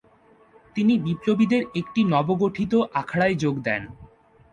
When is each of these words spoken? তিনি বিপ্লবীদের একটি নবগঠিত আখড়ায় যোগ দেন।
তিনি 0.75 0.93
বিপ্লবীদের 0.99 1.63
একটি 1.75 2.01
নবগঠিত 2.05 2.73
আখড়ায় 2.93 3.35
যোগ 3.35 3.55
দেন। 3.59 3.81